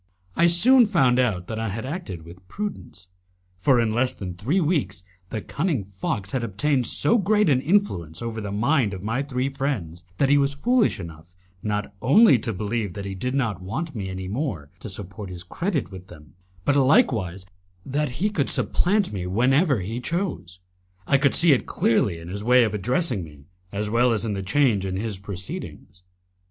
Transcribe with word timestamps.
I 0.35 0.47
soon 0.47 0.87
found 0.87 1.19
out 1.19 1.45
that 1.45 1.59
I 1.59 1.69
had 1.69 1.85
acted 1.85 2.23
with 2.25 2.47
prudence, 2.47 3.07
for 3.59 3.79
in 3.79 3.93
less 3.93 4.15
than 4.15 4.33
three 4.33 4.59
weeks 4.59 5.03
the 5.29 5.41
cunning 5.41 5.83
fox 5.83 6.31
had 6.31 6.43
obtained 6.43 6.87
so 6.87 7.19
great 7.19 7.51
an 7.51 7.61
influence 7.61 8.19
over 8.19 8.41
the 8.41 8.51
mind 8.51 8.95
of 8.95 9.03
my 9.03 9.21
three 9.21 9.47
friends 9.47 10.03
that 10.17 10.27
he 10.29 10.39
was 10.39 10.55
foolish 10.55 10.99
enough, 10.99 11.35
not 11.61 11.93
only 12.01 12.39
to 12.39 12.51
believe 12.51 12.93
that 12.93 13.05
he 13.05 13.13
did 13.13 13.35
not 13.35 13.61
want 13.61 13.93
me 13.93 14.09
any 14.09 14.27
more 14.27 14.71
to 14.79 14.89
support 14.89 15.29
his 15.29 15.43
credit 15.43 15.91
with 15.91 16.07
them, 16.07 16.33
but 16.65 16.75
likewise 16.75 17.45
that 17.85 18.13
he 18.17 18.31
could 18.31 18.49
supplant 18.49 19.13
me 19.13 19.27
whenever 19.27 19.81
he 19.81 20.01
chose. 20.01 20.57
I 21.05 21.19
could 21.19 21.35
see 21.35 21.51
it 21.53 21.67
clearly 21.67 22.17
in 22.17 22.27
his 22.27 22.43
way 22.43 22.63
of 22.63 22.73
addressing 22.73 23.23
me, 23.23 23.45
as 23.71 23.87
well 23.91 24.11
as 24.13 24.25
in 24.25 24.33
the 24.33 24.41
change 24.41 24.83
in 24.83 24.95
his 24.97 25.19
proceedings. 25.19 26.01